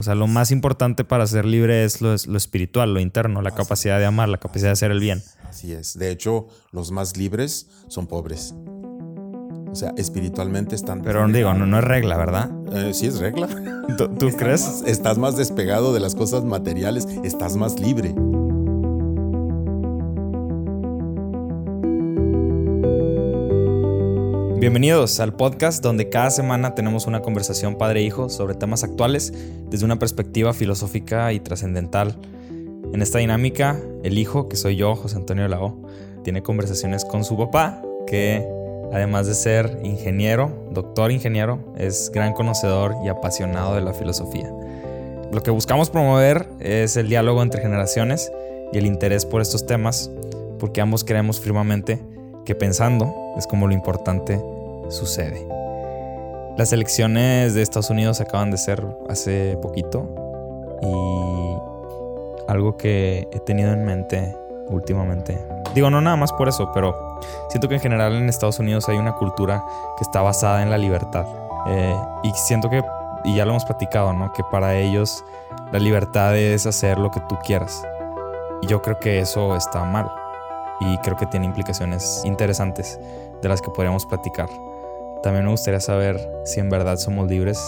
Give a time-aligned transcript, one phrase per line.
[0.00, 3.50] O sea, lo más importante para ser libre es lo, lo espiritual, lo interno, la
[3.50, 5.24] capacidad de amar, la capacidad de hacer el bien.
[5.42, 5.98] Así es.
[5.98, 8.54] De hecho, los más libres son pobres.
[9.72, 11.02] O sea, espiritualmente están.
[11.02, 12.48] Pero digo, no, no es regla, ¿verdad?
[12.72, 13.48] Eh, sí es regla.
[13.98, 14.84] ¿Tú, crees?
[14.86, 18.14] estás más despegado de las cosas materiales, estás más libre.
[24.60, 29.32] Bienvenidos al podcast donde cada semana tenemos una conversación padre-hijo sobre temas actuales
[29.70, 32.16] desde una perspectiva filosófica y trascendental.
[32.92, 35.80] En esta dinámica, el hijo, que soy yo, José Antonio Lao,
[36.24, 38.44] tiene conversaciones con su papá, que
[38.92, 44.52] además de ser ingeniero, doctor ingeniero, es gran conocedor y apasionado de la filosofía.
[45.32, 48.32] Lo que buscamos promover es el diálogo entre generaciones
[48.72, 50.10] y el interés por estos temas,
[50.58, 52.00] porque ambos creemos firmemente
[52.48, 54.42] que pensando es como lo importante
[54.88, 55.46] sucede.
[56.56, 60.08] Las elecciones de Estados Unidos acaban de ser hace poquito
[60.80, 64.34] y algo que he tenido en mente
[64.70, 65.38] últimamente.
[65.74, 68.96] Digo, no nada más por eso, pero siento que en general en Estados Unidos hay
[68.96, 69.62] una cultura
[69.98, 71.26] que está basada en la libertad.
[71.66, 72.82] Eh, y siento que,
[73.24, 74.32] y ya lo hemos platicado, ¿no?
[74.32, 75.22] Que para ellos
[75.70, 77.82] la libertad es hacer lo que tú quieras.
[78.62, 80.10] Y yo creo que eso está mal
[80.80, 82.98] y creo que tiene implicaciones interesantes
[83.42, 84.48] de las que podríamos platicar.
[85.22, 87.58] También me gustaría saber si en verdad somos libres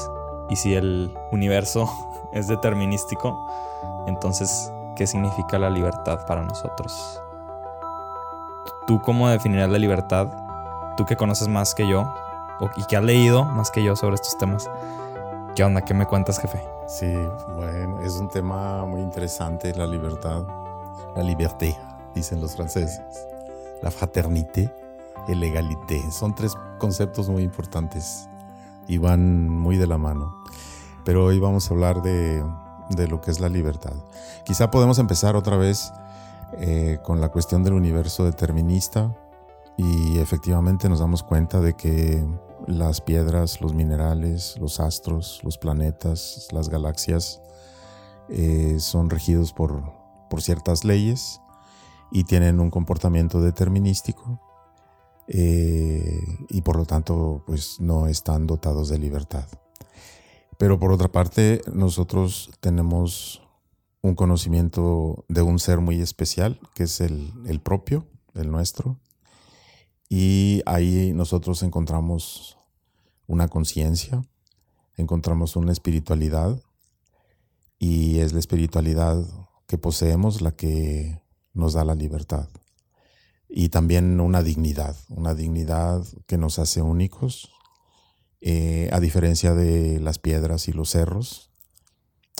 [0.48, 1.88] y si el universo
[2.32, 3.38] es determinístico,
[4.06, 7.20] entonces, ¿qué significa la libertad para nosotros?
[8.86, 10.28] ¿Tú cómo definirías la libertad?
[10.96, 12.12] Tú que conoces más que yo
[12.76, 14.68] y que has leído más que yo sobre estos temas.
[15.54, 15.82] ¿Qué onda?
[15.82, 16.60] ¿Qué me cuentas, jefe?
[16.86, 17.12] Sí,
[17.56, 20.42] bueno, es un tema muy interesante, la libertad,
[21.14, 21.76] la liberté
[22.14, 23.00] dicen los franceses.
[23.82, 24.72] La fraternité
[25.28, 26.02] y l'égalité.
[26.10, 28.28] Son tres conceptos muy importantes
[28.88, 30.34] y van muy de la mano.
[31.04, 32.44] Pero hoy vamos a hablar de,
[33.08, 33.94] lo que es la libertad.
[34.44, 35.92] Quizá podemos empezar otra vez
[36.58, 39.14] eh, con la cuestión del universo determinista
[39.76, 42.26] y efectivamente nos damos cuenta de que
[42.66, 47.40] las piedras, los minerales, los astros, los planetas, las galaxias
[48.28, 49.82] eh, son regidos por,
[50.28, 51.40] por ciertas leyes
[52.10, 54.40] y tienen un comportamiento determinístico
[55.28, 59.46] eh, y por lo tanto pues no están dotados de libertad.
[60.58, 63.42] Pero por otra parte nosotros tenemos
[64.02, 68.98] un conocimiento de un ser muy especial que es el, el propio, el nuestro,
[70.08, 72.58] y ahí nosotros encontramos
[73.28, 74.24] una conciencia,
[74.96, 76.60] encontramos una espiritualidad
[77.78, 79.24] y es la espiritualidad
[79.68, 81.22] que poseemos la que
[81.52, 82.48] nos da la libertad.
[83.48, 87.50] Y también una dignidad, una dignidad que nos hace únicos,
[88.40, 91.50] eh, a diferencia de las piedras y los cerros.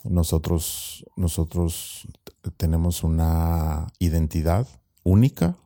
[0.05, 2.09] Nosotros, nosotros
[2.57, 4.67] tenemos una identidad
[5.03, 5.57] única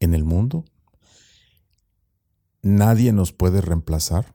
[0.00, 0.64] en el mundo.
[2.62, 4.34] Nadie nos puede reemplazar.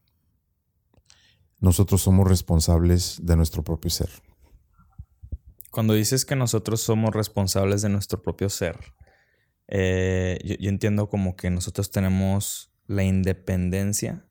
[1.59, 4.09] Nosotros somos responsables de nuestro propio ser.
[5.71, 8.77] Cuando dices que nosotros somos responsables de nuestro propio ser,
[9.69, 14.25] eh, yo, entiendo como que nosotros tenemos la independencia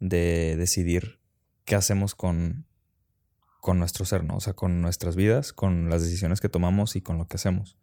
[0.00, 1.20] de decidir
[1.64, 2.66] qué hacemos con,
[3.60, 4.36] con nuestro ser, ¿no?
[4.36, 7.78] O sea, con nuestras vidas, con las decisiones que tomamos y con lo que hacemos.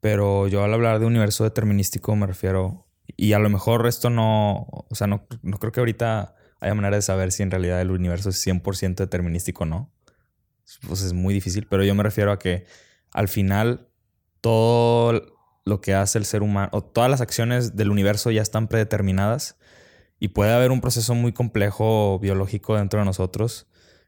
[0.00, 4.66] Pero yo al hablar de universo determinístico me refiero, y a lo mejor esto no,
[4.68, 7.92] o sea, no, no creo que ahorita haya manera de saber si en realidad el
[7.92, 9.92] universo es 100% determinístico o no
[10.86, 12.66] pues es muy difícil, pero yo me refiero a que
[13.12, 13.88] al final
[14.40, 18.68] todo lo que hace el ser humano, o todas las acciones del universo ya están
[18.68, 19.56] predeterminadas
[20.18, 23.66] y puede haber un proceso muy complejo biológico dentro de nosotros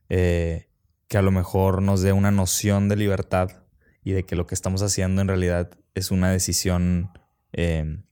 [0.09, 0.69] eh,
[1.09, 3.65] que a lo mejor nos dé una noción de libertad
[4.05, 7.11] y de que lo que estamos haciendo en realidad es una decisión
[7.53, 8.03] eh,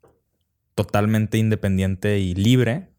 [0.74, 2.90] totalmente independiente y libre,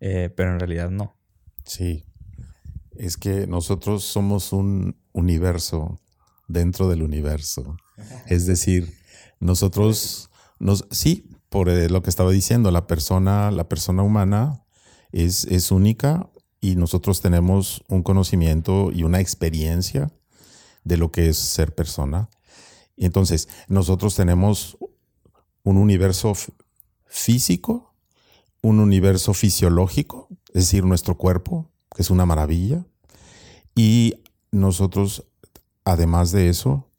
[0.00, 1.16] eh, pero en realidad no.
[1.64, 2.06] Sí,
[3.00, 5.98] es que nosotros somos un universo
[6.48, 7.78] dentro del universo.
[8.26, 8.92] Es decir,
[9.40, 14.66] nosotros nos sí, por eh, lo que estaba diciendo, la persona, la persona humana
[15.12, 16.30] es, es única
[16.60, 20.12] y nosotros tenemos un conocimiento y una experiencia
[20.84, 22.28] de lo que es ser persona.
[22.98, 24.76] Entonces, nosotros tenemos
[25.62, 26.34] un universo
[27.06, 27.94] físico,
[28.60, 32.84] un universo fisiológico, es decir, nuestro cuerpo, que es una maravilla,
[33.74, 34.14] y
[34.52, 35.24] nosotros,
[35.84, 36.90] además de eso,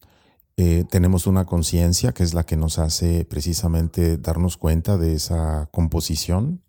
[0.57, 5.69] eh, tenemos una conciencia que es la que nos hace precisamente darnos cuenta de esa
[5.71, 6.61] composición.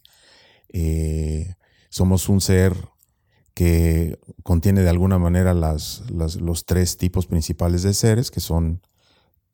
[0.71, 1.55] Eh,
[1.91, 2.75] somos un ser
[3.55, 8.81] que contiene de alguna manera las, los tres tipos principales de seres, que son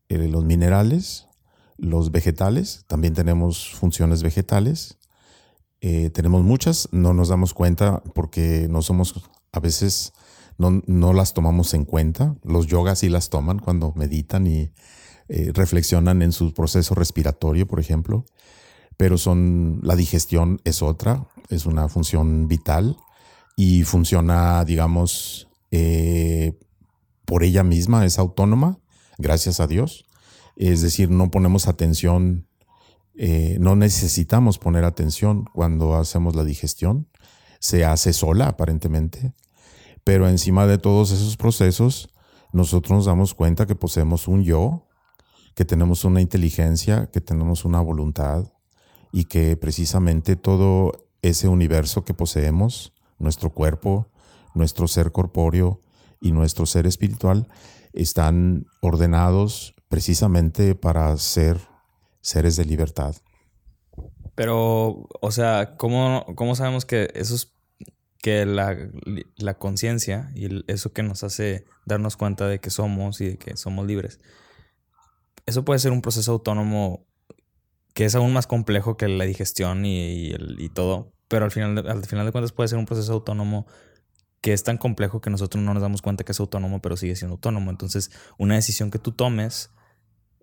[0.09, 1.27] eh, los minerales,
[1.77, 4.99] los vegetales, también tenemos funciones vegetales,
[5.81, 9.15] tenemos muchas, no nos damos cuenta porque no somos,
[9.53, 10.13] a veces
[10.59, 14.73] no, las tomamos en cuenta, los yogas sí las toman cuando meditan y
[15.29, 18.27] eh, reflexionan en su proceso respiratorio, por ejemplo,
[18.97, 22.97] pero son, la digestión es otra, es una función vital
[23.57, 25.49] y funciona, digamos,
[27.25, 28.79] por ella misma, es autónoma,
[29.19, 30.07] gracias a Dios.
[30.57, 32.49] Es decir, no ponemos atención,
[33.15, 37.09] eh, no necesitamos poner atención cuando hacemos la digestión.
[37.61, 39.35] Se hace sola aparentemente,
[40.09, 42.09] pero encima de todos esos procesos,
[42.55, 44.89] nosotros nos damos cuenta que poseemos un yo,
[45.55, 48.51] que tenemos una inteligencia, que tenemos una voluntad
[49.13, 54.09] y que precisamente todo ese universo que poseemos, nuestro cuerpo,
[54.55, 55.83] nuestro ser corpóreo
[56.23, 57.47] y nuestro ser espiritual,
[57.93, 61.61] están ordenados precisamente para ser
[62.23, 63.15] seres de libertad.
[64.35, 67.58] Pero, o sea, ¿cómo, cómo sabemos que eso es
[68.21, 68.77] que la,
[69.37, 73.57] la conciencia y eso que nos hace darnos cuenta de que somos y de que
[73.57, 74.21] somos libres,
[75.47, 77.07] eso puede ser un proceso autónomo
[77.95, 82.05] que es aún más complejo que la digestión y, y todo, pero al final, al
[82.05, 83.67] final de cuentas puede ser un proceso autónomo
[84.41, 87.17] que es tan complejo que nosotros no nos damos cuenta que es autónomo, pero sigue
[87.17, 87.71] siendo autónomo.
[87.71, 89.71] Entonces, una decisión que tú tomes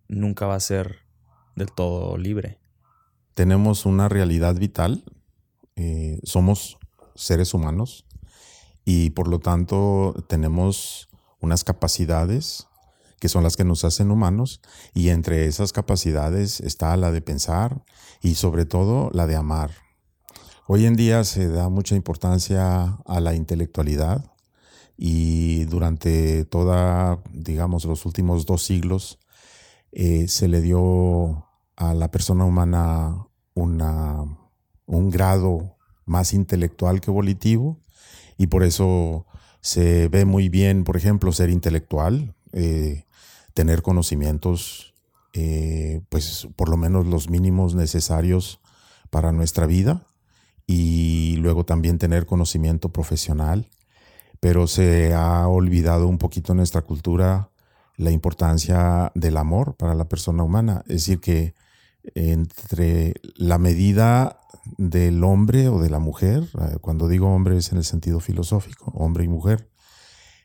[0.07, 0.99] nunca va a ser
[1.55, 2.59] del todo libre.
[3.33, 5.03] Tenemos una realidad vital,
[5.75, 6.77] eh, somos
[7.15, 8.05] seres humanos
[8.83, 11.09] y por lo tanto tenemos
[11.39, 12.67] unas capacidades
[13.19, 14.61] que son las que nos hacen humanos
[14.93, 17.83] y entre esas capacidades está la de pensar
[18.21, 19.71] y sobre todo la de amar.
[20.67, 24.31] Hoy en día se da mucha importancia a la intelectualidad
[24.97, 29.19] y durante toda, digamos, los últimos dos siglos
[29.91, 34.23] eh, se le dio a la persona humana una,
[34.85, 35.74] un grado
[36.05, 37.79] más intelectual que volitivo
[38.37, 39.25] y por eso
[39.61, 43.05] se ve muy bien, por ejemplo, ser intelectual, eh,
[43.53, 44.93] tener conocimientos,
[45.33, 48.59] eh, pues por lo menos los mínimos necesarios
[49.09, 50.05] para nuestra vida
[50.67, 53.69] y luego también tener conocimiento profesional,
[54.39, 57.49] pero se ha olvidado un poquito en nuestra cultura
[57.97, 60.83] la importancia del amor para la persona humana.
[60.87, 61.53] Es decir, que
[62.13, 64.39] entre la medida
[64.77, 68.91] del hombre o de la mujer, eh, cuando digo hombre es en el sentido filosófico,
[68.95, 69.69] hombre y mujer,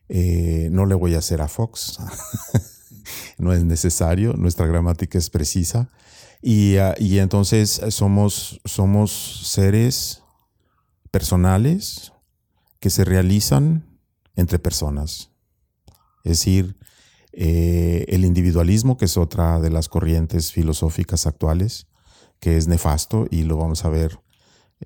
[0.09, 1.99] eh, no le voy a hacer a Fox,
[3.39, 5.91] no es necesario, nuestra gramática es precisa.
[6.43, 10.23] Y, ah, y entonces somos, somos seres
[11.11, 12.13] personales
[12.79, 13.99] que se realizan
[14.37, 15.31] entre personas.
[16.25, 16.77] Es decir,
[17.33, 21.87] eh, el individualismo, que es otra de las corrientes filosóficas actuales,
[22.41, 24.19] que es nefasto y lo vamos a ver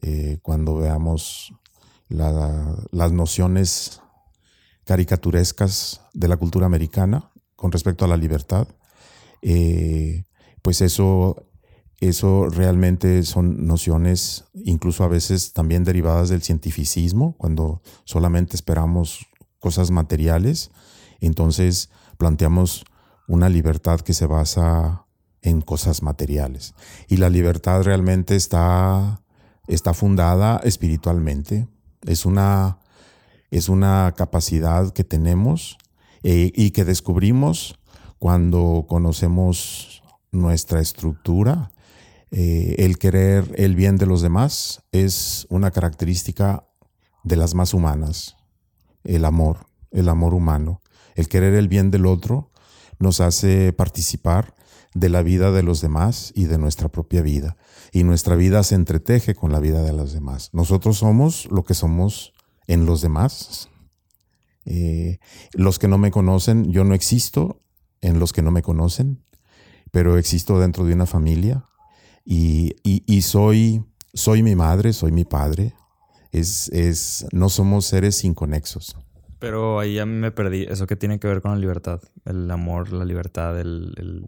[0.03, 1.53] eh, cuando veamos
[2.09, 4.01] las nociones
[4.85, 8.69] caricaturescas de la cultura americana con respecto a la libertad,
[9.41, 10.25] eh,
[10.63, 11.47] pues eso,
[12.01, 19.27] eso realmente son nociones incluso a veces también derivadas del cientificismo, cuando solamente esperamos
[19.59, 20.71] cosas materiales.
[21.21, 22.85] Entonces, planteamos
[23.27, 25.07] una libertad que se basa
[25.43, 26.75] en cosas materiales.
[27.09, 29.23] Y la libertad realmente está,
[29.67, 31.69] está fundada espiritualmente.
[32.03, 32.79] Es una,
[33.51, 35.79] es una capacidad que tenemos
[36.23, 37.79] eh, y que descubrimos
[38.19, 40.03] cuando conocemos
[40.33, 41.73] nuestra estructura.
[42.31, 46.67] Eh, el querer el bien de los demás es una característica
[47.23, 48.37] de las más humanas.
[49.05, 50.81] El amor, el amor humano.
[51.15, 52.51] El querer el bien del otro
[52.99, 54.55] nos hace participar
[54.95, 57.57] de la vida de los demás y de nuestra propia vida.
[57.93, 60.51] Y nuestra vida se entreteje con la vida de los demás.
[60.53, 62.33] Nosotros somos lo que somos
[62.67, 63.69] en los demás.
[64.65, 65.19] Eh,
[65.53, 67.61] los que no me conocen, yo no existo
[68.01, 69.23] en los que no me conocen,
[69.91, 71.67] pero existo dentro de una familia
[72.25, 72.75] y,
[73.23, 75.75] soy, soy mi madre, soy mi padre.
[76.33, 78.97] Es, es, no somos seres inconexos.
[79.45, 80.63] Pero ahí ya me perdí.
[80.63, 82.01] ¿Eso qué tiene que ver con la libertad?
[82.25, 84.27] El amor, la libertad, el,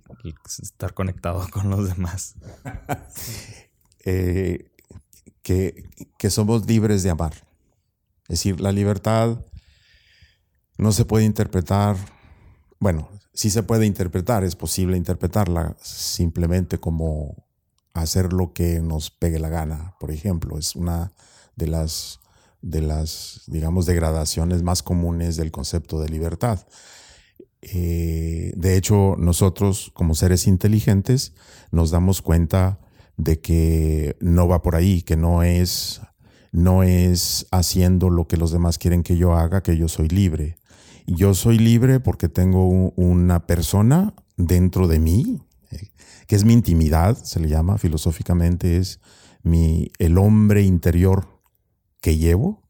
[0.62, 2.34] estar conectado con los demás.
[4.08, 4.70] Eh,
[5.42, 5.82] que,
[6.16, 7.32] que somos libres de amar.
[8.28, 9.40] Es decir, la libertad
[10.78, 11.96] no se puede interpretar,
[12.78, 17.48] bueno, sí se puede interpretar, es posible interpretarla simplemente como
[17.94, 20.56] hacer lo que nos pegue la gana, por ejemplo.
[20.56, 21.12] Es una
[21.56, 22.20] de las
[22.62, 26.66] de las, digamos, degradaciones más comunes del concepto de libertad.
[27.62, 31.34] Eh, de hecho, nosotros como seres inteligentes
[31.70, 32.80] nos damos cuenta
[33.16, 36.00] de que no va por ahí, que no es,
[36.52, 40.58] no es haciendo lo que los demás quieren que yo haga, que yo soy libre.
[41.06, 45.40] Yo soy libre porque tengo una persona dentro de mí,
[46.26, 49.00] que es mi intimidad, se le llama filosóficamente, es
[49.42, 51.35] mi, el hombre interior
[52.06, 52.62] que llevo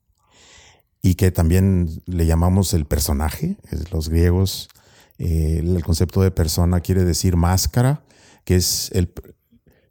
[1.02, 3.58] y que también le llamamos el personaje.
[3.92, 4.70] Los griegos,
[5.18, 8.02] eh, el concepto de persona quiere decir máscara,
[8.46, 9.12] que es el,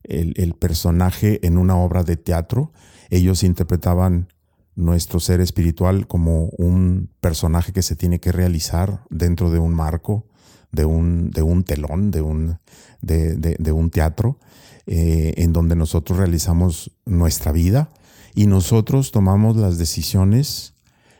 [0.02, 2.72] el, personaje en una obra de teatro.
[3.12, 4.30] Ellos interpretaban
[4.74, 10.26] nuestro ser espiritual como un personaje que se tiene que realizar dentro de un marco,
[10.72, 12.58] de un, de un telón, de un,
[13.04, 14.40] de, un teatro,
[14.88, 17.92] eh, en donde nosotros realizamos nuestra vida
[18.36, 20.74] y nosotros tomamos las decisiones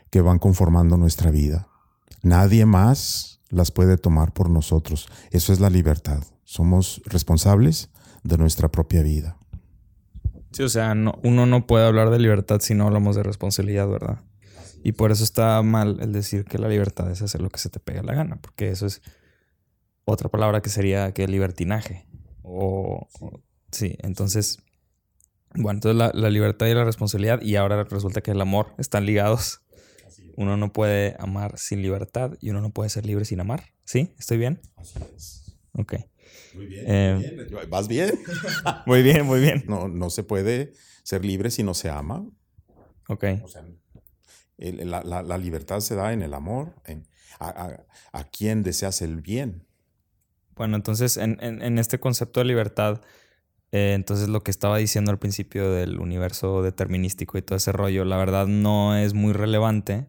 [0.10, 1.68] que van conformando nuestra vida.
[2.22, 5.08] Nadie más las puede tomar por nosotros.
[5.32, 6.24] Eso es la libertad.
[6.44, 7.90] Somos responsables
[8.24, 9.38] de nuestra propia vida.
[10.52, 14.22] Sí, o sea, uno no puede hablar de libertad si no hablamos de responsabilidad, ¿verdad?
[14.84, 17.70] Y por eso está mal el decir que la libertad es hacer lo que se
[17.70, 19.02] te pega la gana, porque eso es
[20.06, 22.06] otra palabra que sería que libertinaje.
[22.44, 23.08] O,
[23.72, 23.98] sí.
[24.02, 24.60] entonces,
[25.58, 29.06] bueno, entonces la, la, libertad y la responsabilidad, y ahora resulta que el amor están
[29.06, 29.62] ligados.
[30.38, 33.64] Uno no puede amar sin libertad y uno no puede ser libre sin amar.
[33.86, 34.14] ¿Sí?
[34.20, 34.60] ¿Estoy bien?
[34.76, 35.58] Así es.
[35.74, 35.96] Ok.
[36.54, 38.12] Muy bien, eh, ¿Vas bien?
[38.86, 39.64] muy bien, muy bien.
[39.68, 42.26] No, no se puede ser libre si no se ama.
[43.08, 43.26] Ok.
[43.44, 43.64] O sea,
[44.58, 47.08] la, la, la, libertad se da en el amor, en,
[47.40, 49.68] a, a, a, quien deseas el bien.
[50.56, 53.02] Bueno, entonces en, en, en este concepto de libertad,
[53.76, 58.06] eh, entonces lo que estaba diciendo al principio del universo determinístico y todo ese rollo,
[58.06, 60.08] la verdad no es muy relevante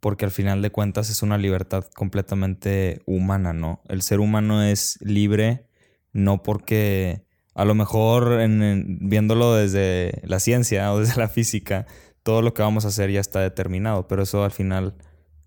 [0.00, 3.82] porque al final de cuentas es una libertad completamente humana, ¿no?
[3.90, 5.66] El ser humano es libre
[6.14, 11.86] no porque a lo mejor viéndolo desde la ciencia o desde la física,
[12.22, 14.94] todo lo que vamos a hacer ya está determinado, pero eso al final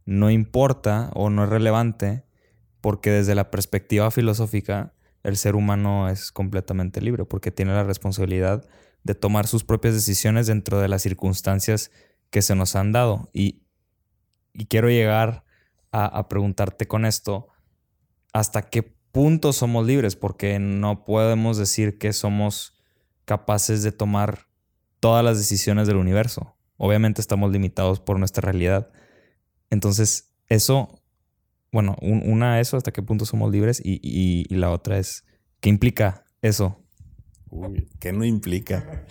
[0.06, 2.24] no importa o no es relevante
[2.82, 4.94] porque desde la perspectiva filosófica
[5.28, 8.66] el ser humano es completamente libre porque tiene la responsabilidad
[9.04, 11.92] de tomar sus propias decisiones dentro de las circunstancias
[12.30, 13.30] que se nos han dado.
[13.34, 13.62] Y,
[14.70, 15.44] quiero llegar
[15.92, 17.50] a, a, preguntarte con esto,
[18.32, 20.16] ¿hasta qué punto somos libres?
[20.16, 22.82] Porque no podemos decir que somos
[23.26, 24.48] capaces de tomar
[25.02, 26.56] todas las decisiones del universo.
[26.78, 28.92] Obviamente estamos limitados por nuestra realidad.
[29.70, 30.97] Entonces, eso
[31.72, 35.26] bueno, una eso, hasta qué punto somos libres y, la otra es,
[35.60, 36.84] ¿qué implica eso?
[37.50, 39.06] Uy, ¿qué no implica?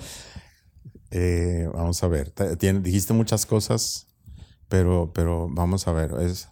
[1.10, 2.32] Eh, vamos a ver,
[2.82, 4.08] dijiste muchas cosas,
[4.68, 6.48] pero, pero vamos a ver, es,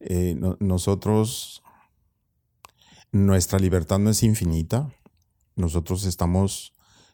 [0.00, 1.62] eh, nosotros,
[3.12, 4.92] nuestra libertad no es infinita,
[5.56, 6.72] nosotros estamos,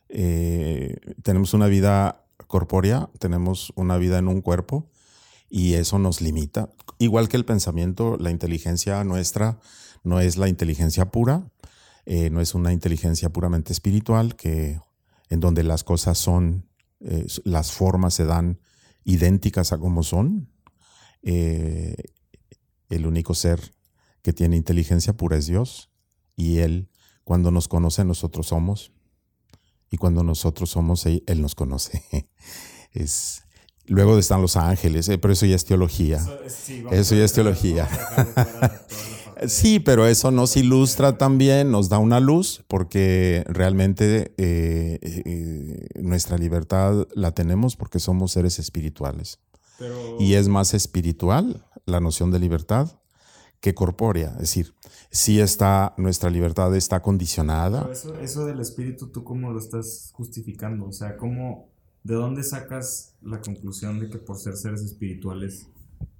[0.08, 4.90] eh, tenemos una vida corpórea, tenemos una vida en un cuerpo
[5.54, 6.68] y eso nos limita.
[6.98, 9.60] Igual que el pensamiento, la inteligencia nuestra
[10.02, 11.48] no es la inteligencia pura,
[12.06, 14.80] eh, no es una inteligencia puramente espiritual, que
[15.28, 16.68] en donde las cosas son,
[16.98, 18.58] eh, las formas se dan
[19.04, 20.50] idénticas a como son.
[21.22, 21.94] Eh,
[22.88, 23.76] el único ser
[24.22, 25.88] que tiene inteligencia pura es Dios
[26.34, 26.90] y Él,
[27.22, 28.90] cuando nos conoce, nosotros somos.
[29.88, 32.02] Y cuando nosotros somos, Él, él nos conoce.
[32.90, 33.43] es,
[33.86, 36.24] Luego están los ángeles, eh, pero eso ya es teología.
[36.90, 37.88] Eso, ya es teología.
[39.46, 46.38] sí, pero eso nos ilustra también, nos da una luz, porque realmente eh, eh, nuestra
[46.38, 49.38] libertad la tenemos porque somos seres espirituales.
[50.18, 52.92] Y es más espiritual la noción de libertad
[53.60, 54.28] que corpórea.
[54.34, 54.74] Es decir,
[55.10, 57.88] si está, nuestra libertad está condicionada.
[57.90, 60.86] eso, eso del espíritu, ¿tú cómo lo estás justificando?
[60.86, 61.73] O sea, ¿cómo
[62.04, 65.68] ¿De dónde sacas la conclusión de que por ser seres espirituales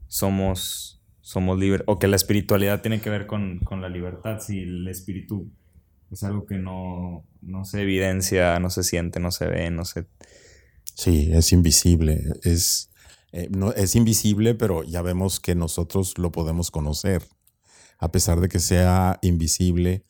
[0.07, 1.83] somos, somos libres?
[1.87, 5.53] O que la espiritualidad tiene que ver con, la libertad, si el espíritu
[6.11, 7.27] es algo que no,
[7.65, 10.07] se evidencia, no se siente, no se ve, no se...
[10.95, 12.33] Sí, es invisible.
[12.45, 12.91] Es,
[13.33, 17.23] eh, no, es invisible, pero ya vemos que nosotros lo podemos conocer.
[17.99, 20.03] A pesar de que sea invisible,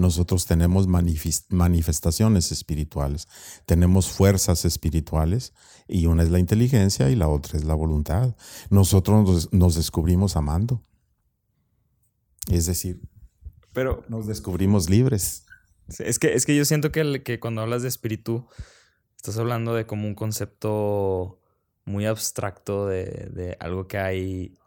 [0.00, 3.28] nosotros tenemos manifestaciones espirituales,
[3.66, 5.52] tenemos fuerzas espirituales
[5.86, 8.34] y una es la inteligencia y la otra es la voluntad.
[8.70, 10.82] Nosotros nos, descubrimos amando.
[12.48, 13.00] Es decir,
[13.72, 15.44] pero nos descubrimos libres.
[15.98, 18.46] Es que, es que yo siento que, que cuando hablas de espíritu,
[19.16, 21.40] estás hablando de como un concepto
[21.84, 24.58] muy abstracto de, algo que hay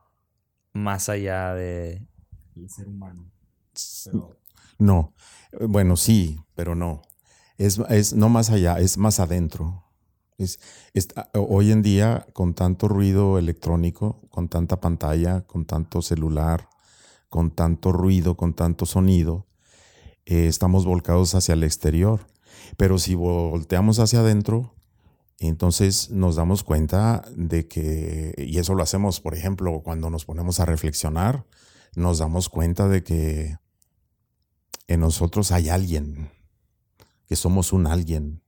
[0.73, 2.05] más allá de
[2.55, 3.31] el ser humano.
[4.83, 5.13] No,
[5.61, 7.03] bueno, sí, pero no.
[7.57, 9.85] Es, es, no más allá, es más adentro.
[10.37, 10.59] Es,
[11.33, 16.67] hoy en día, con tanto ruido electrónico, con tanta pantalla, con tanto celular,
[17.29, 19.47] con tanto ruido, con tanto sonido,
[20.25, 22.27] eh, estamos volcados hacia el exterior.
[22.75, 24.75] Pero si volteamos hacia adentro,
[25.39, 30.59] entonces nos damos cuenta de que, y eso lo hacemos, por ejemplo, cuando nos ponemos
[30.59, 31.45] a reflexionar,
[31.95, 33.62] nos damos cuenta de que
[34.87, 36.29] en nosotros hay alguien,
[37.27, 38.43] que somos un alguien,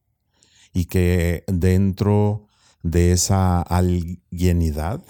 [0.73, 2.47] y que dentro
[2.83, 5.03] de esa alguienidad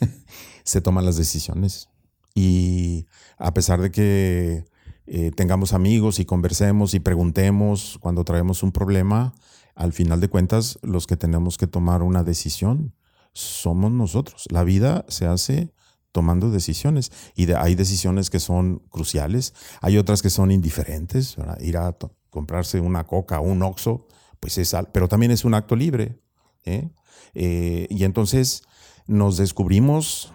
[0.64, 1.88] se toman las decisiones.
[2.34, 3.06] Y
[3.38, 4.64] a pesar de que
[5.06, 9.34] eh, tengamos amigos y conversemos y preguntemos cuando traemos un problema,
[9.74, 12.94] al final de cuentas los que tenemos que tomar una decisión
[13.32, 14.46] somos nosotros.
[14.50, 15.72] La vida se hace
[16.12, 21.96] tomando decisiones y hay decisiones que son cruciales, hay otras que son indiferentes, ir a
[22.30, 24.06] comprarse una coca o un oxo,
[24.40, 26.20] pues es, pero también es un acto libre.
[26.64, 26.90] ¿eh?
[27.34, 28.62] Eh, y entonces
[29.06, 30.32] nos descubrimos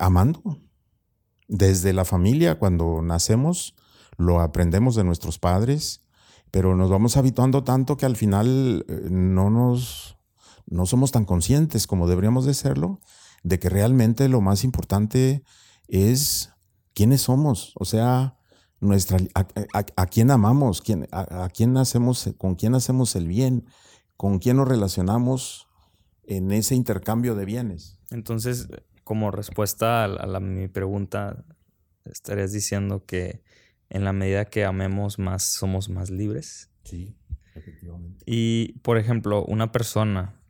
[0.00, 0.58] amando,
[1.48, 3.74] desde la familia, cuando nacemos,
[4.16, 6.02] lo aprendemos de nuestros padres,
[6.50, 10.16] pero nos vamos habituando tanto que al final eh, no nos
[10.66, 13.00] no somos tan conscientes como deberíamos de serlo
[13.44, 15.44] de que realmente lo más importante
[15.86, 16.50] es
[16.94, 18.36] quiénes somos, o sea,
[18.80, 19.18] nuestra
[19.72, 23.66] a, quién amamos, quién, a, quién hacemos, con quién hacemos el bien,
[24.16, 25.68] con quién nos relacionamos
[26.24, 28.00] en ese intercambio de bienes.
[28.10, 28.68] Entonces,
[29.04, 31.44] como respuesta a, mi pregunta,
[32.04, 33.42] estarías diciendo que
[33.90, 36.70] en la medida que amemos más, somos más libres.
[36.84, 37.14] Sí,
[37.54, 38.24] efectivamente.
[38.26, 40.40] Y, por ejemplo, una persona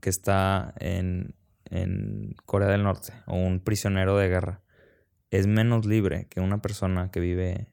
[0.00, 1.34] que está en,
[2.44, 4.62] Corea del Norte o un prisionero de guerra
[5.30, 7.72] es menos libre que una persona que vive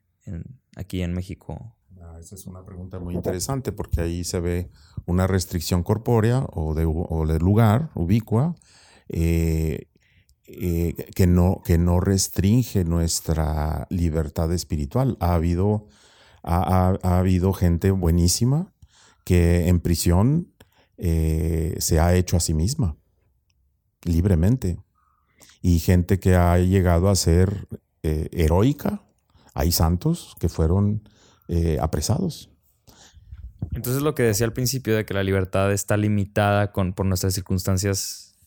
[0.75, 1.75] aquí en México.
[2.01, 4.71] Ah, esa es una pregunta muy interesante porque ahí se ve
[5.06, 8.56] una restricción corpórea o de, o de lugar, ubicua,
[9.10, 9.88] eh,
[10.54, 15.17] eh, que, no, que no restringe nuestra libertad espiritual.
[15.19, 15.88] Ha habido,
[16.43, 18.73] ha, habido gente buenísima
[19.23, 20.54] que en prisión
[20.97, 22.97] eh, se ha hecho a sí misma,
[24.03, 24.79] libremente.
[25.61, 27.67] Y gente que ha llegado a ser
[28.03, 29.03] eh, heroica.
[29.53, 31.07] Hay santos que fueron
[31.81, 32.49] apresados.
[33.73, 37.33] Entonces lo que decía al principio de que la libertad está limitada con, por nuestras
[37.33, 38.37] circunstancias,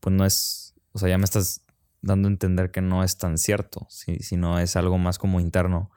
[0.00, 1.62] pues no es o sea, ya me estás
[2.02, 5.90] dando a entender que no es tan cierto, si, no es algo más como interno.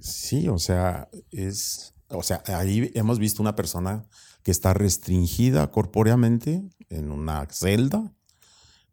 [0.00, 1.94] Sí, o sea, es.
[2.08, 4.06] O sea, ahí hemos visto una persona
[4.46, 8.14] que está restringida corpóreamente en una celda,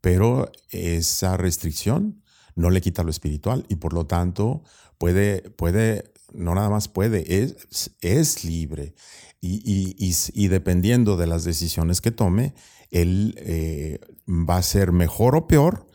[0.02, 2.24] pero esa restricción
[2.56, 4.64] no le quita lo espiritual y por lo tanto
[4.98, 8.96] puede, puede no nada más puede, es, es libre.
[9.42, 12.56] Y, y, y, dependiendo de las decisiones que tome,
[12.90, 15.86] él eh, va a ser mejor o peor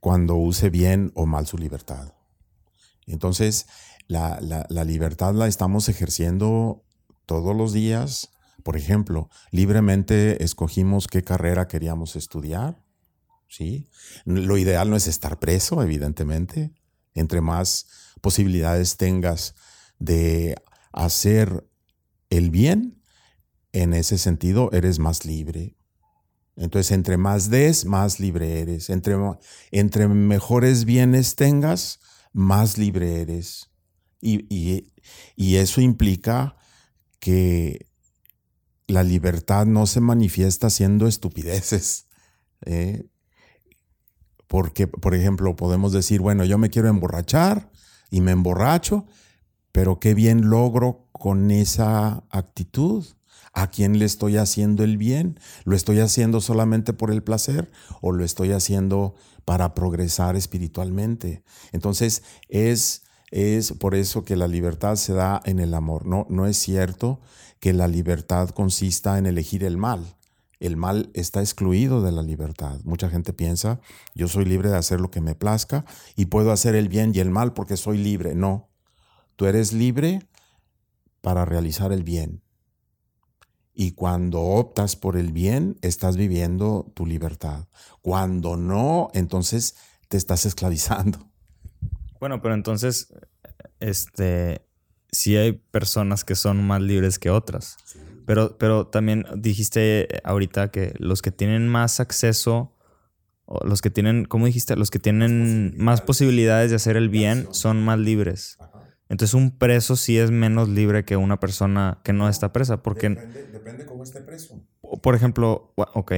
[0.00, 2.14] cuando use bien o mal su libertad.
[3.06, 3.66] Entonces,
[4.08, 4.40] la,
[4.84, 6.82] libertad la estamos ejerciendo
[7.26, 8.33] todos los días.
[8.64, 12.82] Por ejemplo, libremente escogimos qué carrera queríamos estudiar.
[13.46, 13.88] ¿sí?
[14.24, 16.74] Lo ideal no es estar preso, evidentemente.
[17.14, 17.86] Entre más
[18.20, 19.54] posibilidades tengas
[20.00, 20.56] de
[20.92, 21.68] hacer
[22.30, 23.00] el bien,
[23.72, 25.76] en ese sentido eres más libre.
[26.56, 28.90] Entonces, entre más des, más libre eres.
[28.90, 29.14] Entre,
[29.70, 32.00] entre mejores bienes tengas,
[32.32, 33.70] más libre eres.
[34.20, 34.86] Y,
[35.36, 36.56] eso implica
[37.20, 37.86] que
[38.86, 42.06] la libertad no se manifiesta haciendo estupideces.
[42.66, 43.06] ¿eh?
[44.46, 47.70] Porque, por ejemplo, podemos decir, bueno, yo me quiero emborrachar
[48.10, 49.06] y me emborracho,
[49.72, 53.04] pero qué bien logro con esa actitud.
[53.56, 55.38] ¿A quién le estoy haciendo el bien?
[55.64, 57.70] ¿Lo estoy haciendo solamente por el placer
[58.00, 61.44] o lo estoy haciendo para progresar espiritualmente?
[61.70, 63.03] Entonces es,
[63.34, 66.06] es por eso que la libertad se da en el amor.
[66.06, 67.20] No, no es cierto
[67.58, 70.16] que la libertad consista en elegir el mal.
[70.60, 72.78] El mal está excluido de la libertad.
[72.84, 73.80] Mucha gente piensa,
[74.14, 77.18] yo soy libre de hacer lo que me plazca y puedo hacer el bien y
[77.18, 78.36] el mal porque soy libre.
[78.36, 78.68] No,
[79.34, 80.28] tú eres libre
[81.20, 82.40] para realizar el bien.
[83.74, 87.66] Y cuando optas por el bien, estás viviendo tu libertad.
[88.00, 89.74] Cuando no, entonces
[90.06, 91.33] te estás esclavizando.
[92.20, 93.12] Bueno, pero entonces,
[93.80, 94.62] este,
[95.10, 97.76] sí hay personas que son más libres que otras.
[98.26, 102.74] Pero, pero también dijiste ahorita que los que tienen más acceso,
[103.46, 104.76] o los que tienen, ¿cómo dijiste?
[104.76, 108.58] Los que tienen más posibilidades de hacer el bien son más libres.
[109.10, 112.82] Entonces un preso sí es menos libre que una persona que no está presa.
[112.82, 114.62] Porque, Depende, depende cómo esté preso.
[115.02, 116.12] por ejemplo, ok,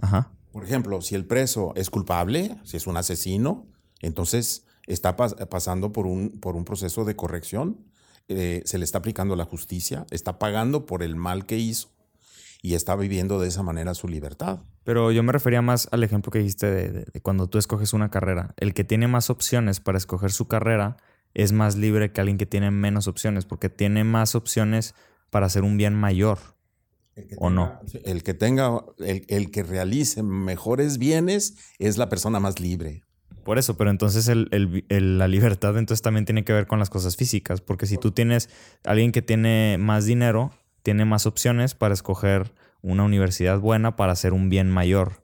[0.00, 0.32] ajá.
[0.50, 3.68] Por ejemplo, si el preso es culpable, si es un asesino,
[4.00, 7.78] entonces está pas- pasando por un, por un proceso de corrección,
[8.28, 11.90] eh, se le está aplicando la justicia, está pagando por el mal que hizo
[12.62, 14.60] y está viviendo de esa manera su libertad.
[14.82, 17.92] Pero yo me refería más al ejemplo que dijiste de, de- de cuando tú escoges
[17.92, 18.54] una carrera.
[18.56, 20.96] El que tiene más opciones para escoger su carrera
[21.34, 24.94] es más libre que alguien que tiene menos opciones, porque tiene más opciones
[25.30, 26.38] para hacer un bien mayor.
[27.38, 27.80] ¿O no?
[28.04, 33.04] El que tenga, el, el que realice mejores bienes es la persona más libre.
[33.46, 37.60] Por eso, pero entonces la libertad entonces también tiene que ver con las cosas físicas,
[37.60, 38.50] porque si tú tienes
[38.82, 40.50] alguien que tiene más dinero,
[40.82, 45.22] tiene más opciones para escoger una universidad buena para hacer un bien mayor.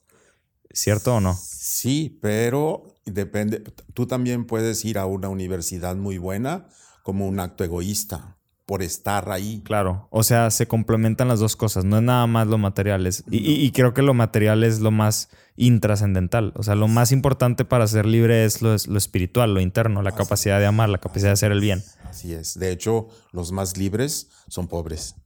[0.70, 1.36] ¿Cierto o no?
[1.36, 3.58] Sí, pero depende.
[3.92, 6.68] Tú también puedes ir a una universidad muy buena
[7.02, 9.60] como un acto egoísta por estar ahí.
[9.64, 13.24] Claro, o sea, se complementan las dos cosas, no es nada más lo material, es-
[13.30, 17.12] y, y- y creo que lo material es lo más intrascendental, o sea, lo más
[17.12, 20.88] importante para ser libre es lo, es lo espiritual, lo interno, la capacidad de amar,
[20.88, 21.82] la capacidad de hacer el bien.
[22.04, 22.58] Así es.
[22.58, 25.16] De hecho, los más libres son pobres.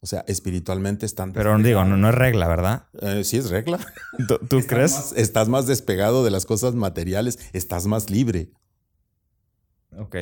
[0.00, 1.32] O sea, espiritualmente están.
[1.32, 2.86] Pero digo, no, no es regla, ¿verdad?
[3.00, 3.78] Eh, sí es regla.
[4.26, 4.92] ¿Tú, tú Estás crees?
[4.92, 8.50] más- estás más despegado de las cosas materiales, estás más libre.
[9.96, 10.16] Ok.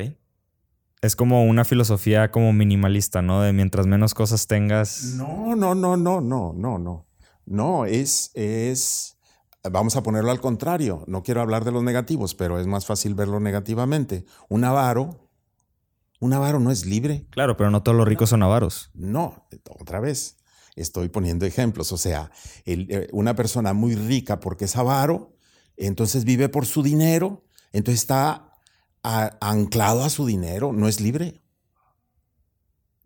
[1.01, 3.41] Es como una filosofía como minimalista, ¿no?
[3.41, 5.15] De mientras menos cosas tengas.
[5.15, 7.07] No, no, no, no, no, no, no.
[7.47, 9.17] No, es, es,
[9.63, 11.03] vamos a ponerlo al contrario.
[11.07, 14.25] No quiero hablar de los negativos, pero es más fácil verlo negativamente.
[14.47, 15.27] Un avaro,
[16.19, 17.25] un avaro no es libre.
[17.31, 18.91] Claro, pero no todos los ricos son avaros.
[18.93, 19.47] No,
[19.79, 20.37] otra vez,
[20.75, 21.91] estoy poniendo ejemplos.
[21.91, 22.29] O sea,
[22.65, 25.35] el- eh, una persona muy rica porque es avaro,
[25.77, 28.50] entonces vive por su dinero, entonces está
[29.03, 31.41] a- anclado a su dinero, no es libre.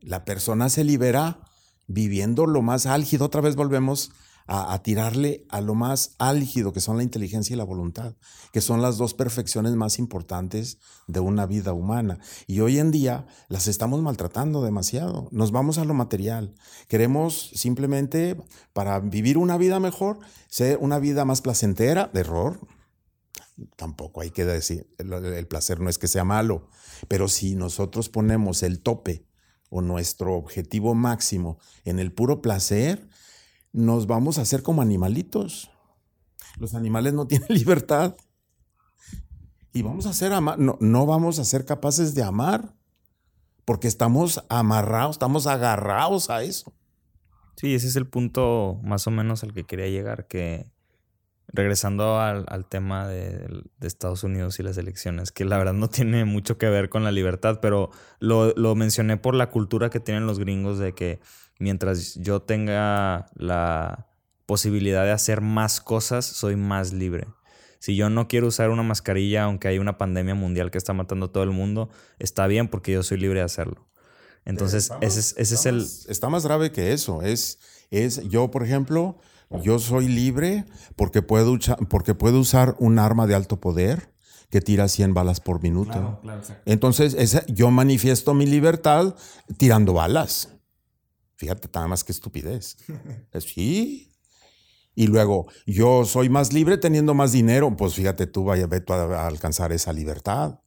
[0.02, 1.40] La persona se libera
[1.88, 3.26] viviendo lo más álgido.
[3.26, 4.12] Otra vez volvemos
[4.48, 8.16] a, a tirarle a lo más álgido, que son la inteligencia y la voluntad,
[8.52, 10.78] que son las dos perfecciones más importantes
[11.08, 12.20] de una vida humana.
[12.46, 15.28] Y hoy en día las estamos maltratando demasiado.
[15.32, 16.54] Nos vamos a lo material.
[16.88, 18.38] Queremos simplemente,
[18.74, 22.60] para vivir una vida mejor, ser una vida más placentera, de error.
[23.76, 26.68] Tampoco hay que decir, el, placer no es que sea malo,
[27.08, 29.26] pero si nosotros ponemos el tope
[29.70, 33.08] o nuestro objetivo máximo en el puro placer,
[33.72, 35.72] nos vamos a hacer como animalitos.
[36.58, 38.16] Los animales no tienen libertad.
[39.74, 42.76] Y vamos a ser no, no vamos a ser capaces de amar
[43.66, 46.74] porque estamos amarrados, estamos agarrados a eso.
[47.58, 50.70] Sí, ese es el punto más o menos al que quería llegar, que
[51.56, 53.48] regresando al, al tema de,
[53.80, 57.04] de Estados Unidos y las elecciones, que la verdad no tiene mucho que ver con
[57.04, 57.90] la libertad, pero
[58.20, 61.20] lo, lo mencioné por la cultura que tienen los gringos de que
[61.60, 64.08] mientras yo tenga la
[64.46, 67.28] posibilidad de hacer más cosas, soy más libre.
[67.80, 71.28] Si yo no quiero usar una mascarilla, aunque hay una pandemia mundial que está matando
[71.28, 71.90] a todo el mundo,
[72.20, 73.88] está bien porque yo soy libre de hacerlo.
[74.44, 75.76] Entonces, Está ese más- es, ese es el...
[75.78, 77.22] más- Está más grave que eso.
[77.22, 77.60] Es,
[77.92, 79.18] es yo, por ejemplo,
[79.64, 81.58] yo soy libre porque puedo,
[81.90, 84.14] porque puedo usar un arma de alto poder
[84.50, 86.22] que tira 100 balas por minuto.
[86.66, 89.16] Entonces, yo manifiesto mi libertad
[89.58, 90.50] tirando balas.
[91.36, 92.78] Fíjate, nada más que estupidez.
[93.40, 94.12] Sí.
[94.98, 97.76] Y luego, yo soy más libre teniendo más dinero.
[97.76, 100.62] Pues fíjate, tú vaya, ve tú a, a alcanzar esa libertad.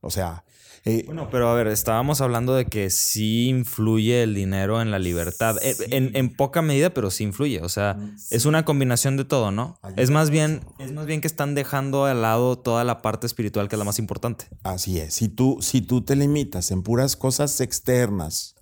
[0.00, 0.44] O sea,
[0.84, 4.98] eh, Bueno, pero a ver, estábamos hablando de que sí influye el dinero en la
[4.98, 5.56] libertad.
[5.62, 7.60] Eh, En, en poca medida, pero sí influye.
[7.62, 7.96] O sea,
[8.30, 9.78] es una combinación de todo, ¿no?
[9.96, 13.68] Es más bien, es más bien que están dejando de lado toda la parte espiritual
[13.68, 14.46] que es la más importante.
[14.62, 15.14] Así es.
[15.14, 18.54] Si tú, si tú te limitas en puras cosas externas,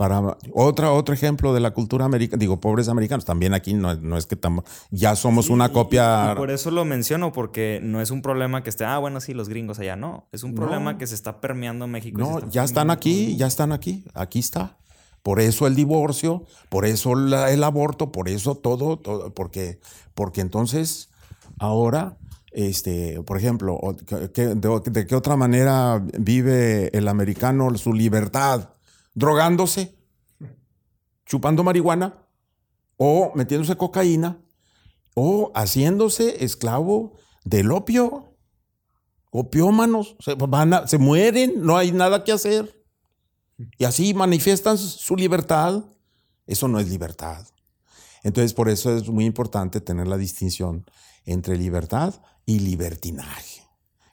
[0.00, 4.16] para otra, otro ejemplo de la cultura americana, digo, pobres americanos, también aquí no, no
[4.16, 6.32] es que tam- ya somos una copia.
[6.32, 9.34] Y por eso lo menciono, porque no es un problema que esté, ah, bueno, sí,
[9.34, 9.96] los gringos allá.
[9.96, 10.56] No, es un No.
[10.62, 12.18] problema que se está permeando en México.
[12.18, 14.78] no, está ya están aquí, ya están aquí, aquí está.
[15.22, 19.80] Por eso el divorcio, por eso la- el aborto, por eso todo, todo porque,
[20.14, 21.10] porque entonces
[21.58, 22.16] ahora,
[22.52, 28.70] este, por ejemplo, de qué otra manera vive el americano su libertad?
[29.14, 29.98] Drogándose,
[31.26, 32.26] chupando marihuana,
[32.96, 34.38] o metiéndose cocaína,
[35.14, 38.36] o haciéndose esclavo del opio.
[39.30, 42.84] Opiómanos, se, van se mueren, no hay nada que hacer.
[43.78, 45.84] Y así manifiestan su libertad
[46.46, 47.46] Eso no es libertad.
[48.22, 50.84] Entonces, por eso es muy importante tener la distinción
[51.24, 53.59] entre libertad y libertinaje.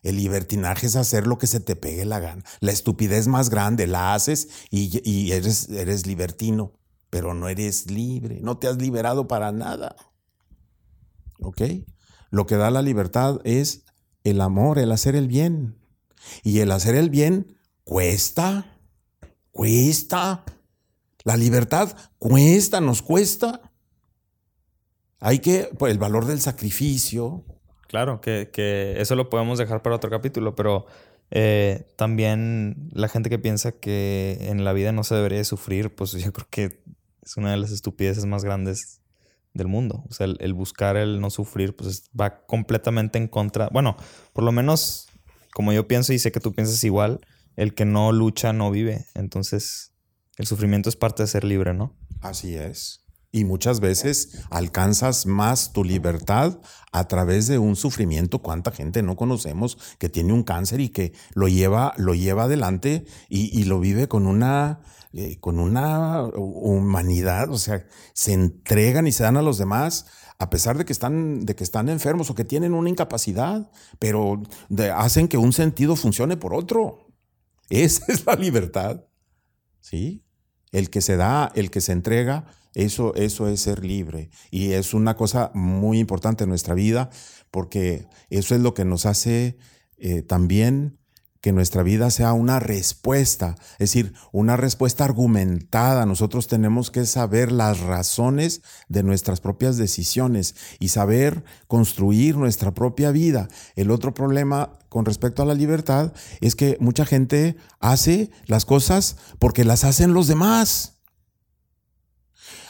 [0.07, 2.41] El libertinaje es hacer lo que se te pegue la gana.
[2.61, 8.39] La estupidez más grande la haces y, eres, eres libertino, pero no eres libre.
[8.41, 9.97] No te has liberado para nada.
[11.41, 11.61] ¿Ok?
[12.29, 13.83] Lo que da la libertad es
[14.23, 15.77] el amor, el hacer el bien.
[16.41, 18.79] Y el hacer el bien cuesta,
[19.51, 20.45] cuesta.
[21.25, 23.73] La libertad cuesta, nos cuesta.
[25.19, 27.43] Hay que, pues, el valor del sacrificio.
[27.87, 30.85] Claro, que, eso lo podemos dejar para otro capítulo, pero
[31.31, 36.11] eh, también la gente que piensa que en la vida no se debería sufrir, pues
[36.11, 36.83] yo creo que
[37.21, 39.01] es una de las estupideces más grandes
[39.53, 40.03] del mundo.
[40.09, 43.69] O sea, el, buscar el no sufrir, pues va completamente en contra.
[43.69, 43.97] Bueno,
[44.33, 45.09] por lo menos
[45.53, 47.19] como yo pienso y sé que tú piensas igual,
[47.55, 49.05] el que no lucha no vive.
[49.15, 49.91] Entonces,
[50.37, 51.95] el sufrimiento es parte de ser libre, ¿no?
[52.21, 53.06] Así es.
[53.31, 56.59] Y muchas veces alcanzas más tu libertad
[56.91, 58.41] a través de un sufrimiento.
[58.41, 63.05] ¿Cuánta gente no conocemos que tiene un cáncer y que lo lleva, lo lleva adelante
[63.29, 64.79] y, lo vive con una,
[65.11, 67.51] eh, con una humanidad?
[67.51, 70.05] O sea, se entregan y se dan a los demás
[70.39, 74.43] a pesar de que están, de que están enfermos o que tienen una incapacidad, pero
[74.95, 77.07] hacen que un sentido funcione por otro.
[77.69, 79.03] Esa es la libertad.
[79.79, 80.23] ¿Sí?
[80.71, 84.29] El que se da, el que se entrega, eso, eso es ser libre.
[84.51, 87.09] Y es una cosa muy importante en nuestra vida
[87.51, 89.57] porque eso es lo que nos hace
[89.97, 90.99] eh, también
[91.41, 96.05] que nuestra vida sea una respuesta, es decir, una respuesta argumentada.
[96.05, 103.11] Nosotros tenemos que saber las razones de nuestras propias decisiones y saber construir nuestra propia
[103.11, 103.47] vida.
[103.75, 109.17] El otro problema con respecto a la libertad es que mucha gente hace las cosas
[109.39, 110.93] porque las hacen los demás.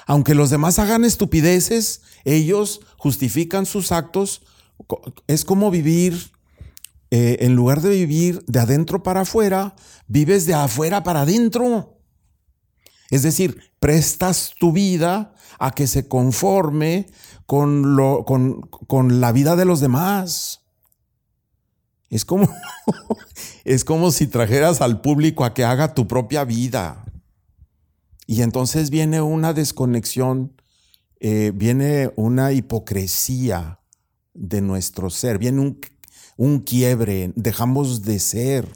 [0.06, 4.42] Aunque los demás hagan estupideces, ellos justifican sus actos.
[5.28, 6.32] Es como vivir
[7.10, 9.76] eh, en lugar de vivir de adentro para afuera,
[10.08, 12.00] vives de afuera para adentro.
[13.10, 17.08] Es decir, prestas tu vida a que se conforme
[17.46, 20.66] con, lo, con, con la vida de los demás.
[22.10, 22.50] Es como,
[23.64, 27.06] es como si trajeras al público a que haga tu propia vida.
[28.26, 30.62] Y entonces viene una desconexión,
[31.20, 33.80] eh, viene una hipocresía
[34.34, 35.80] de nuestro ser, viene un
[36.38, 38.68] un quiebre, dejamos de ser,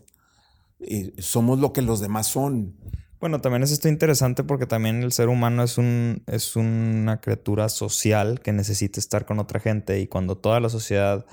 [0.80, 2.76] eh, somos lo que los demás son.
[3.20, 7.70] Bueno, también es esto interesante porque también el ser humano es, un, es una criatura
[7.70, 11.26] social que necesita estar con otra gente y cuando toda la sociedad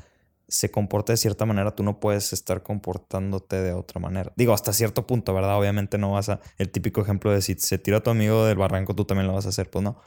[0.49, 4.33] se comporta de cierta manera, tú no puedes estar comportándote de otra manera.
[4.37, 5.59] Digo, hasta cierto punto, ¿verdad?
[5.59, 6.41] Obviamente no vas a...
[6.59, 9.47] El típico ejemplo de si se tira tu amigo del barranco, tú también lo vas
[9.47, 10.01] a hacer, pues no.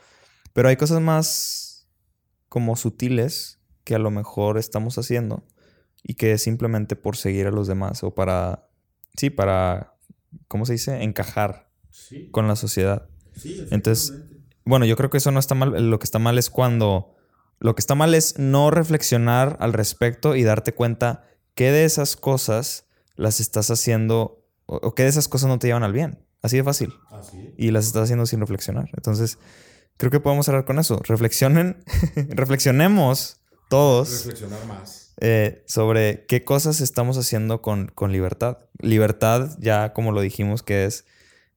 [0.53, 1.87] Pero hay cosas más
[2.49, 5.43] como sutiles que a lo mejor estamos haciendo
[6.03, 8.67] y que es simplemente por seguir a los demás o para,
[9.15, 9.95] sí, para,
[10.47, 11.03] ¿cómo se dice?
[11.03, 11.69] Encajar
[12.31, 13.07] con la sociedad.
[13.35, 14.13] Sí, Entonces,
[14.65, 15.89] bueno, yo creo que eso no está mal.
[15.89, 17.15] Lo que está mal es cuando,
[17.59, 22.15] lo que está mal es no reflexionar al respecto y darte cuenta qué de esas
[22.15, 22.85] cosas
[23.15, 26.25] las estás haciendo o, qué de esas cosas no te llevan al bien.
[26.41, 26.93] Así de fácil.
[27.55, 28.89] Y las estás haciendo sin reflexionar.
[28.95, 29.37] Entonces,
[29.97, 30.99] creo que podemos hablar con eso.
[31.03, 31.83] Reflexionen,
[32.29, 34.25] reflexionemos todos.
[34.25, 38.57] Reflexionar más eh, sobre qué cosas estamos haciendo con, con, libertad.
[38.79, 41.05] Libertad, ya como lo dijimos, que es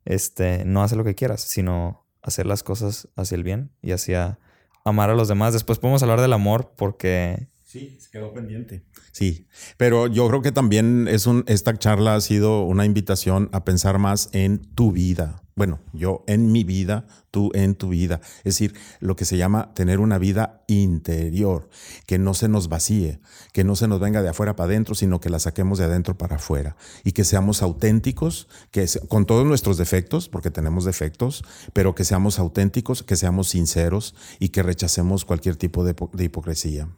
[0.04, 4.38] este, no hacer lo que quieras, sino hacer las cosas hacia el bien y hacia
[4.84, 5.54] amar a los demás.
[5.54, 7.48] Después podemos hablar del amor porque...
[7.74, 8.84] Sí, quedó pendiente.
[9.10, 13.64] Sí, pero yo creo que también es un, esta charla ha sido una invitación a
[13.64, 15.42] pensar más en tu vida.
[15.56, 18.20] Bueno, yo en mi vida, tú en tu vida.
[18.44, 21.68] Es decir, lo que se llama tener una vida interior,
[22.06, 23.18] que no se nos vacíe,
[23.52, 26.16] que no se nos venga de afuera para adentro, sino que la saquemos de adentro
[26.16, 31.96] para afuera y que seamos auténticos, que con todos nuestros defectos, porque tenemos defectos, pero
[31.96, 36.88] que seamos auténticos, que seamos sinceros y que rechacemos cualquier tipo de hipocresía.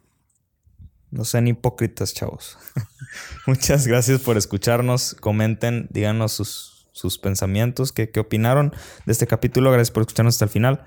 [1.09, 2.57] No sean hipócritas, chavos.
[3.47, 5.15] Muchas gracias por escucharnos.
[5.15, 8.73] Comenten, díganos sus, sus pensamientos, qué, qué opinaron
[9.05, 9.71] de este capítulo.
[9.71, 10.85] Gracias por escucharnos hasta el final.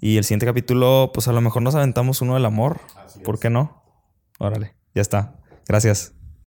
[0.00, 2.80] Y el siguiente capítulo, pues a lo mejor nos aventamos uno del amor.
[3.24, 3.82] ¿Por qué no?
[4.38, 5.38] Órale, ya está.
[5.68, 6.14] Gracias.